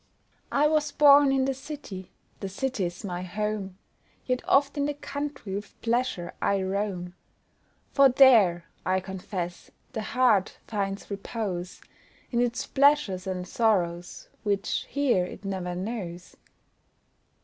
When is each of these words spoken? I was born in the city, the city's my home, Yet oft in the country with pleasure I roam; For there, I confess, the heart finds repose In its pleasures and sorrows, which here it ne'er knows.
I 0.51 0.65
was 0.67 0.91
born 0.91 1.31
in 1.31 1.45
the 1.45 1.53
city, 1.53 2.09
the 2.39 2.49
city's 2.49 3.03
my 3.05 3.21
home, 3.21 3.77
Yet 4.25 4.41
oft 4.49 4.75
in 4.75 4.87
the 4.87 4.95
country 4.95 5.53
with 5.53 5.79
pleasure 5.83 6.33
I 6.41 6.63
roam; 6.63 7.13
For 7.93 8.09
there, 8.09 8.65
I 8.83 8.99
confess, 8.99 9.69
the 9.93 10.01
heart 10.01 10.57
finds 10.65 11.11
repose 11.11 11.81
In 12.31 12.41
its 12.41 12.65
pleasures 12.65 13.27
and 13.27 13.47
sorrows, 13.47 14.27
which 14.41 14.87
here 14.89 15.23
it 15.23 15.45
ne'er 15.45 15.75
knows. 15.75 16.35